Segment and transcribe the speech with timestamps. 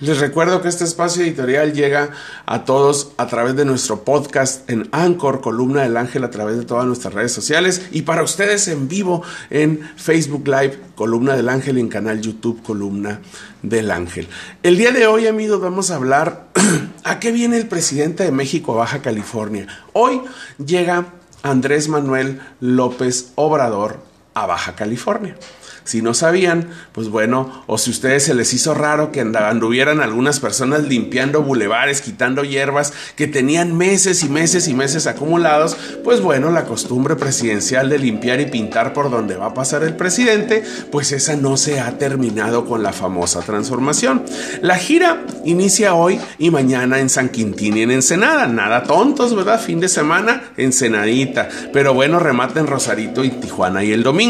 [0.00, 2.10] Les recuerdo que este espacio editorial llega
[2.46, 6.64] a todos a través de nuestro podcast en Anchor, Columna del Ángel, a través de
[6.64, 11.78] todas nuestras redes sociales y para ustedes en vivo en Facebook Live, Columna del Ángel,
[11.78, 13.20] en canal YouTube, Columna
[13.62, 14.26] del Ángel.
[14.64, 16.48] El día de hoy, amigos, vamos a hablar
[17.04, 19.68] a qué viene el presidente de México a Baja California.
[19.92, 20.22] Hoy
[20.58, 21.12] llega
[21.44, 25.36] Andrés Manuel López Obrador a Baja California.
[25.84, 30.00] Si no sabían, pues bueno, o si a ustedes se les hizo raro que anduvieran
[30.00, 36.20] algunas personas limpiando bulevares, quitando hierbas que tenían meses y meses y meses acumulados, pues
[36.20, 40.62] bueno, la costumbre presidencial de limpiar y pintar por donde va a pasar el presidente,
[40.92, 44.24] pues esa no se ha terminado con la famosa transformación.
[44.60, 48.46] La gira inicia hoy y mañana en San Quintín y en Ensenada.
[48.46, 49.60] Nada tontos, ¿verdad?
[49.60, 51.48] Fin de semana, Ensenadita.
[51.72, 54.21] Pero bueno, remata en Rosarito y Tijuana y el domingo.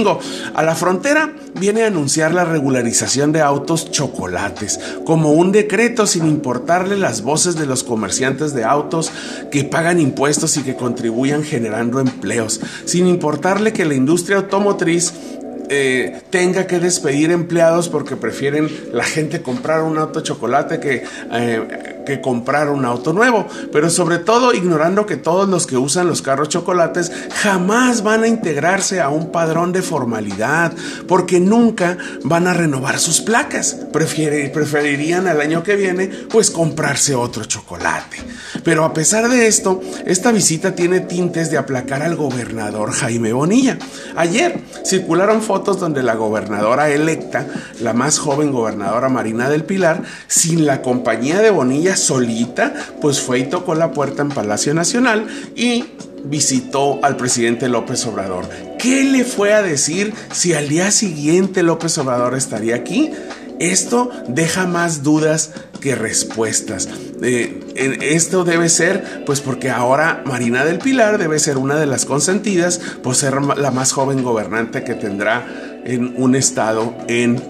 [0.55, 6.27] A la frontera viene a anunciar la regularización de autos chocolates, como un decreto sin
[6.27, 9.13] importarle las voces de los comerciantes de autos
[9.51, 15.13] que pagan impuestos y que contribuyan generando empleos, sin importarle que la industria automotriz
[15.69, 22.02] eh, tenga que despedir empleados porque prefieren la gente comprar un auto chocolate que, eh,
[22.05, 23.47] que comprar un auto nuevo.
[23.73, 28.29] Pero sobre todo ignorando que todos los que usan los carros chocolates jamás van a
[28.29, 30.73] integrarse a un padrón de formalidad
[31.07, 33.77] porque nunca van a renovar sus placas.
[33.93, 38.19] preferirían al año que viene pues comprarse otro chocolate.
[38.65, 43.79] Pero a pesar de esto, esta visita tiene tintes de aplacar al gobernador Jaime Bonilla.
[44.17, 47.47] Ayer circularon fotos donde la gobernadora electa,
[47.81, 53.41] la más joven gobernadora Marina del Pilar, sin la compañía de Bonilla solita, pues fue
[53.41, 55.27] y tocó la puerta en Palacio Nacional
[55.57, 55.85] y
[56.25, 58.49] visitó al presidente López Obrador.
[58.79, 63.11] ¿Qué le fue a decir si al día siguiente López Obrador estaría aquí?
[63.59, 66.89] Esto deja más dudas que respuestas.
[67.23, 67.61] Eh,
[68.03, 72.79] esto debe ser, pues porque ahora Marina del Pilar debe ser una de las consentidas
[73.03, 75.47] por ser la más joven gobernante que tendrá
[75.85, 77.41] en un estado en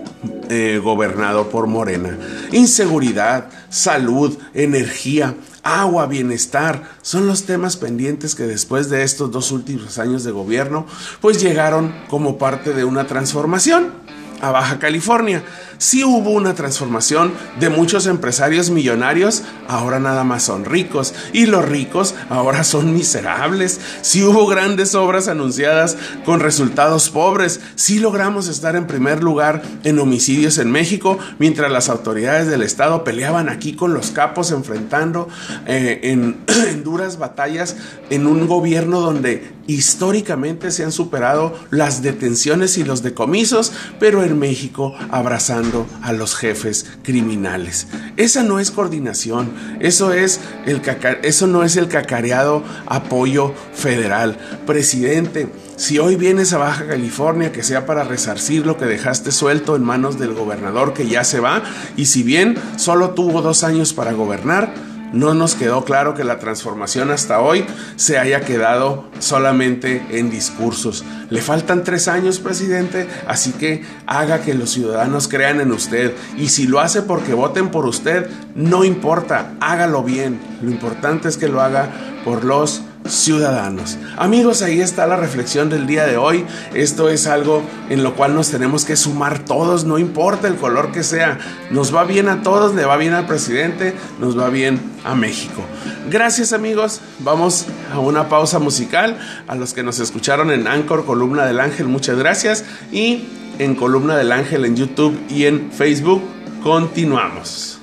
[0.83, 2.19] gobernado por Morena.
[2.53, 9.99] Inseguridad, salud, energía, agua, bienestar, son los temas pendientes que después de estos dos últimos
[9.99, 10.87] años de gobierno,
[11.21, 13.93] pues llegaron como parte de una transformación
[14.41, 15.45] a Baja California.
[15.83, 21.69] Sí hubo una transformación de muchos empresarios millonarios, ahora nada más son ricos, y los
[21.69, 23.81] ricos ahora son miserables.
[24.01, 29.99] Sí hubo grandes obras anunciadas con resultados pobres, sí logramos estar en primer lugar en
[29.99, 35.29] homicidios en México, mientras las autoridades del Estado peleaban aquí con los capos enfrentando
[35.67, 36.45] eh, en
[36.85, 37.75] duras batallas
[38.09, 44.39] en un gobierno donde históricamente se han superado las detenciones y los decomisos, pero en
[44.39, 45.72] México abrazando
[46.03, 47.87] a los jefes criminales.
[48.17, 50.83] Esa no es coordinación, eso, es el
[51.23, 54.37] eso no es el cacareado apoyo federal.
[54.67, 59.77] Presidente, si hoy vienes a Baja California, que sea para resarcir lo que dejaste suelto
[59.77, 61.63] en manos del gobernador que ya se va,
[61.97, 66.39] y si bien solo tuvo dos años para gobernar, no nos quedó claro que la
[66.39, 67.65] transformación hasta hoy
[67.97, 71.05] se haya quedado solamente en discursos.
[71.31, 76.15] Le faltan tres años, presidente, así que haga que los ciudadanos crean en usted.
[76.37, 80.41] Y si lo hace porque voten por usted, no importa, hágalo bien.
[80.63, 81.91] Lo importante es que lo haga
[82.25, 83.99] por los ciudadanos.
[84.17, 86.45] Amigos, ahí está la reflexión del día de hoy.
[86.75, 90.93] Esto es algo en lo cual nos tenemos que sumar todos, no importa el color
[90.93, 91.39] que sea.
[91.71, 95.63] Nos va bien a todos, le va bien al presidente, nos va bien a México.
[96.11, 99.19] Gracias amigos, vamos a una pausa musical.
[99.49, 102.65] A los que nos escucharon en Anchor, Columna del Ángel, muchas gracias.
[102.93, 103.25] Y
[103.59, 106.23] en Columna del Ángel en YouTube y en Facebook,
[106.63, 107.82] continuamos.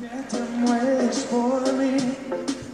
[0.00, 2.57] Get them ways for me.